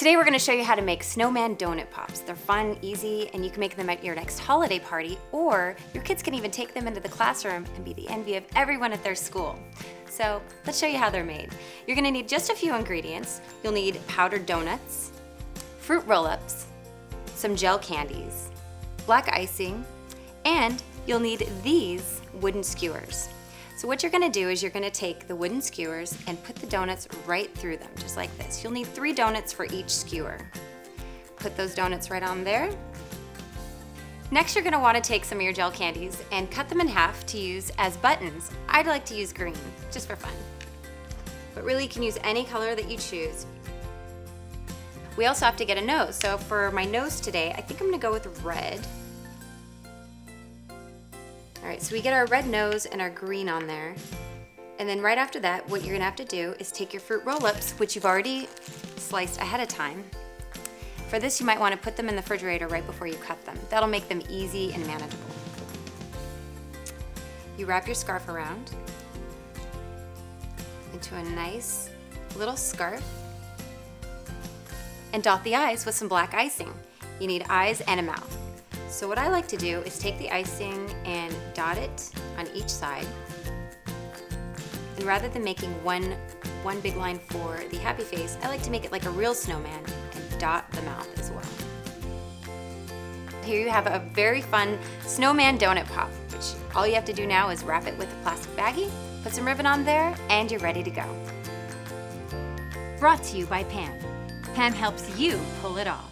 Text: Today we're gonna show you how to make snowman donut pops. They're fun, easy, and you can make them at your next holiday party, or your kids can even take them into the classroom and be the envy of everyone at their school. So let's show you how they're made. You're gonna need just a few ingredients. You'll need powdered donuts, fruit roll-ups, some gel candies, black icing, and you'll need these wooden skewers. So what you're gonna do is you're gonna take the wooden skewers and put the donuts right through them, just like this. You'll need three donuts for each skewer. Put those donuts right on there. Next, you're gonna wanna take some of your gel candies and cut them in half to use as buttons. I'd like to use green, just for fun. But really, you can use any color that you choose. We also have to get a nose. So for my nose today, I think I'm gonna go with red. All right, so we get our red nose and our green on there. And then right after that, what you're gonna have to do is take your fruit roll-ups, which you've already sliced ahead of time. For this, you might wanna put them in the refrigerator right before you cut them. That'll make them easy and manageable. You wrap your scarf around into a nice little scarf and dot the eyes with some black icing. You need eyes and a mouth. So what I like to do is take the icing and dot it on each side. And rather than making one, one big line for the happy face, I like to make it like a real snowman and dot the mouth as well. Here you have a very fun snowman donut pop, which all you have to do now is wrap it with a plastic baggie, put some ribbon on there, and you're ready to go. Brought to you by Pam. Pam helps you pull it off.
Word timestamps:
Today 0.00 0.16
we're 0.16 0.24
gonna 0.24 0.38
show 0.38 0.54
you 0.54 0.64
how 0.64 0.74
to 0.74 0.80
make 0.80 1.02
snowman 1.02 1.56
donut 1.56 1.90
pops. 1.90 2.20
They're 2.20 2.34
fun, 2.34 2.78
easy, 2.80 3.28
and 3.34 3.44
you 3.44 3.50
can 3.50 3.60
make 3.60 3.76
them 3.76 3.90
at 3.90 4.02
your 4.02 4.14
next 4.14 4.38
holiday 4.38 4.78
party, 4.78 5.18
or 5.30 5.76
your 5.92 6.02
kids 6.04 6.22
can 6.22 6.32
even 6.32 6.50
take 6.50 6.72
them 6.72 6.88
into 6.88 7.00
the 7.00 7.08
classroom 7.10 7.66
and 7.76 7.84
be 7.84 7.92
the 7.92 8.08
envy 8.08 8.36
of 8.36 8.44
everyone 8.56 8.94
at 8.94 9.04
their 9.04 9.14
school. 9.14 9.58
So 10.08 10.40
let's 10.64 10.78
show 10.78 10.86
you 10.86 10.96
how 10.96 11.10
they're 11.10 11.22
made. 11.22 11.50
You're 11.86 11.96
gonna 11.96 12.10
need 12.10 12.28
just 12.28 12.48
a 12.48 12.54
few 12.54 12.74
ingredients. 12.74 13.42
You'll 13.62 13.74
need 13.74 14.00
powdered 14.06 14.46
donuts, 14.46 15.12
fruit 15.80 16.06
roll-ups, 16.06 16.64
some 17.34 17.54
gel 17.54 17.78
candies, 17.78 18.48
black 19.04 19.28
icing, 19.30 19.84
and 20.46 20.82
you'll 21.06 21.20
need 21.20 21.46
these 21.62 22.22
wooden 22.40 22.62
skewers. 22.62 23.28
So 23.80 23.88
what 23.88 24.02
you're 24.02 24.12
gonna 24.12 24.28
do 24.28 24.50
is 24.50 24.62
you're 24.62 24.70
gonna 24.70 24.90
take 24.90 25.26
the 25.26 25.34
wooden 25.34 25.62
skewers 25.62 26.14
and 26.26 26.44
put 26.44 26.54
the 26.54 26.66
donuts 26.66 27.08
right 27.26 27.50
through 27.56 27.78
them, 27.78 27.88
just 27.96 28.14
like 28.14 28.28
this. 28.36 28.62
You'll 28.62 28.74
need 28.74 28.88
three 28.88 29.14
donuts 29.14 29.54
for 29.54 29.64
each 29.72 29.88
skewer. 29.88 30.36
Put 31.36 31.56
those 31.56 31.74
donuts 31.74 32.10
right 32.10 32.22
on 32.22 32.44
there. 32.44 32.70
Next, 34.30 34.54
you're 34.54 34.62
gonna 34.62 34.78
wanna 34.78 35.00
take 35.00 35.24
some 35.24 35.38
of 35.38 35.44
your 35.44 35.54
gel 35.54 35.70
candies 35.70 36.22
and 36.30 36.50
cut 36.50 36.68
them 36.68 36.82
in 36.82 36.88
half 36.88 37.24
to 37.28 37.38
use 37.38 37.72
as 37.78 37.96
buttons. 37.96 38.50
I'd 38.68 38.86
like 38.86 39.06
to 39.06 39.14
use 39.14 39.32
green, 39.32 39.56
just 39.90 40.08
for 40.08 40.14
fun. 40.16 40.34
But 41.54 41.64
really, 41.64 41.84
you 41.84 41.88
can 41.88 42.02
use 42.02 42.18
any 42.22 42.44
color 42.44 42.74
that 42.74 42.90
you 42.90 42.98
choose. 42.98 43.46
We 45.16 45.24
also 45.24 45.46
have 45.46 45.56
to 45.56 45.64
get 45.64 45.78
a 45.78 45.82
nose. 45.82 46.16
So 46.16 46.36
for 46.36 46.70
my 46.72 46.84
nose 46.84 47.18
today, 47.18 47.54
I 47.56 47.62
think 47.62 47.80
I'm 47.80 47.86
gonna 47.86 47.96
go 47.96 48.12
with 48.12 48.42
red. 48.42 48.86
All 51.62 51.68
right, 51.68 51.82
so 51.82 51.94
we 51.94 52.00
get 52.00 52.14
our 52.14 52.26
red 52.26 52.46
nose 52.46 52.86
and 52.86 53.00
our 53.02 53.10
green 53.10 53.48
on 53.48 53.66
there. 53.66 53.94
And 54.78 54.88
then 54.88 55.02
right 55.02 55.18
after 55.18 55.38
that, 55.40 55.68
what 55.68 55.84
you're 55.84 55.94
gonna 55.94 56.04
have 56.04 56.16
to 56.16 56.24
do 56.24 56.54
is 56.58 56.72
take 56.72 56.94
your 56.94 57.00
fruit 57.00 57.22
roll-ups, 57.24 57.72
which 57.72 57.94
you've 57.94 58.06
already 58.06 58.48
sliced 58.96 59.38
ahead 59.38 59.60
of 59.60 59.68
time. 59.68 60.02
For 61.08 61.18
this, 61.18 61.38
you 61.38 61.44
might 61.44 61.60
wanna 61.60 61.76
put 61.76 61.96
them 61.96 62.08
in 62.08 62.16
the 62.16 62.22
refrigerator 62.22 62.66
right 62.66 62.86
before 62.86 63.06
you 63.06 63.16
cut 63.16 63.44
them. 63.44 63.58
That'll 63.68 63.88
make 63.88 64.08
them 64.08 64.22
easy 64.30 64.72
and 64.72 64.86
manageable. 64.86 65.18
You 67.58 67.66
wrap 67.66 67.86
your 67.86 67.94
scarf 67.94 68.26
around 68.28 68.70
into 70.94 71.14
a 71.16 71.22
nice 71.22 71.90
little 72.36 72.56
scarf 72.56 73.04
and 75.12 75.22
dot 75.22 75.44
the 75.44 75.56
eyes 75.56 75.84
with 75.84 75.94
some 75.94 76.08
black 76.08 76.32
icing. 76.32 76.72
You 77.20 77.26
need 77.26 77.44
eyes 77.50 77.82
and 77.82 78.00
a 78.00 78.02
mouth. 78.02 78.39
So 78.90 79.08
what 79.08 79.18
I 79.18 79.28
like 79.28 79.46
to 79.48 79.56
do 79.56 79.80
is 79.82 79.98
take 79.98 80.18
the 80.18 80.28
icing 80.30 80.90
and 81.04 81.34
dot 81.54 81.78
it 81.78 82.10
on 82.36 82.46
each 82.54 82.68
side. 82.68 83.06
And 84.96 85.04
rather 85.04 85.28
than 85.28 85.44
making 85.44 85.70
one, 85.84 86.16
one 86.62 86.80
big 86.80 86.96
line 86.96 87.18
for 87.18 87.60
the 87.70 87.78
happy 87.78 88.02
face, 88.02 88.36
I 88.42 88.48
like 88.48 88.62
to 88.64 88.70
make 88.70 88.84
it 88.84 88.92
like 88.92 89.06
a 89.06 89.10
real 89.10 89.32
snowman 89.32 89.82
and 90.14 90.40
dot 90.40 90.70
the 90.72 90.82
mouth 90.82 91.08
as 91.18 91.30
well. 91.30 91.46
Here 93.44 93.60
you 93.60 93.70
have 93.70 93.86
a 93.86 94.04
very 94.12 94.42
fun 94.42 94.76
snowman 95.06 95.56
donut 95.56 95.86
pop, 95.86 96.10
which 96.32 96.52
all 96.74 96.86
you 96.86 96.94
have 96.94 97.06
to 97.06 97.14
do 97.14 97.26
now 97.26 97.48
is 97.48 97.62
wrap 97.62 97.86
it 97.86 97.96
with 97.96 98.12
a 98.12 98.16
plastic 98.22 98.54
baggie, 98.56 98.90
put 99.22 99.32
some 99.32 99.46
ribbon 99.46 99.66
on 99.66 99.84
there, 99.84 100.14
and 100.28 100.50
you're 100.50 100.60
ready 100.60 100.82
to 100.82 100.90
go. 100.90 101.06
Brought 102.98 103.22
to 103.22 103.38
you 103.38 103.46
by 103.46 103.64
Pam. 103.64 103.98
Pam 104.54 104.72
helps 104.72 105.18
you 105.18 105.40
pull 105.62 105.78
it 105.78 105.86
off. 105.86 106.09